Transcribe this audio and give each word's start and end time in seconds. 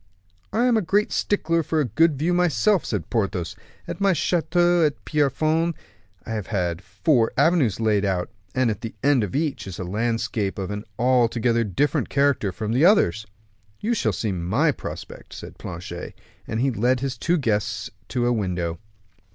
"I 0.51 0.65
am 0.65 0.77
a 0.77 0.81
great 0.81 1.11
stickler 1.11 1.61
for 1.61 1.79
a 1.79 1.85
good 1.85 2.17
view 2.17 2.33
myself," 2.33 2.85
said 2.85 3.11
Porthos. 3.11 3.55
"At 3.87 4.01
my 4.01 4.13
Chateau 4.13 4.89
de 4.89 4.95
Pierrefonds, 5.05 5.77
I 6.25 6.31
have 6.31 6.47
had 6.47 6.81
four 6.81 7.31
avenues 7.37 7.79
laid 7.79 8.03
out, 8.03 8.31
and 8.55 8.71
at 8.71 8.81
the 8.81 8.95
end 9.03 9.23
of 9.23 9.35
each 9.35 9.67
is 9.67 9.77
a 9.77 9.83
landscape 9.83 10.57
of 10.57 10.71
an 10.71 10.85
altogether 10.97 11.63
different 11.63 12.09
character 12.09 12.51
from 12.51 12.71
the 12.71 12.83
others." 12.83 13.27
"You 13.79 13.93
shall 13.93 14.11
see 14.11 14.31
my 14.31 14.71
prospect," 14.71 15.33
said 15.33 15.59
Planchet; 15.59 16.15
and 16.47 16.59
he 16.61 16.71
led 16.71 17.01
his 17.01 17.15
two 17.15 17.37
guests 17.37 17.91
to 18.07 18.25
a 18.25 18.33
window. 18.33 18.79